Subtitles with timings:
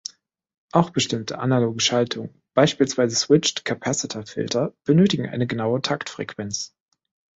[0.71, 6.73] Auch bestimmte analoge Schaltungen, beispielsweise Switched-Capacitor-Filter, benötigen eine genaue Taktfrequenz.